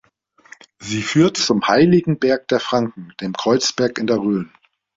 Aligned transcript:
Sie 0.79 1.03
führt 1.03 1.37
zum 1.37 1.67
„heiligen 1.67 2.17
Berg 2.17 2.47
der 2.47 2.59
Franken“, 2.59 3.13
dem 3.21 3.33
Kreuzberg 3.33 3.99
in 3.99 4.07
der 4.07 4.17
Rhön. 4.17 4.51